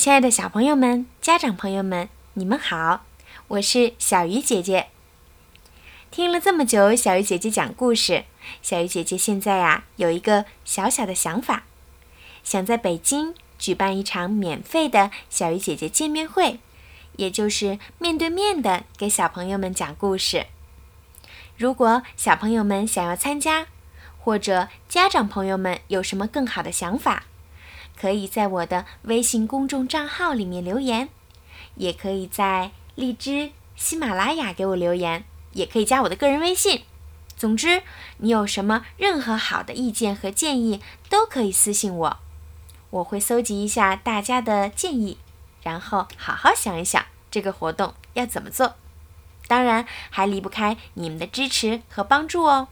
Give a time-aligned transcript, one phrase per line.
[0.00, 3.04] 亲爱的小朋友们、家长朋友们，你们好，
[3.48, 4.86] 我是小鱼姐姐。
[6.10, 8.24] 听了这么久小鱼姐姐讲故事，
[8.62, 11.64] 小鱼姐姐现在呀有一个小小的想法，
[12.42, 16.60] 想在北京举办一场免费的小鱼姐姐见面会，
[17.16, 20.46] 也就是面对面的给小朋友们讲故事。
[21.58, 23.66] 如果小朋友们想要参加，
[24.18, 27.24] 或者家长朋友们有什么更好的想法，
[27.98, 31.08] 可以在我的微信公众账号里面留言，
[31.76, 35.24] 也可以在荔枝、喜马拉雅给我留言。
[35.52, 36.84] 也可以加我的个人微信。
[37.36, 37.82] 总之，
[38.18, 42.18] 你有什么任何好的意见和建议，都可以私信我。
[42.90, 45.18] 我会搜集一下大家的建议，
[45.64, 48.76] 然后好好想一想这个活动要怎么做。
[49.48, 52.68] 当然，还离不开你们的支持和帮助哦。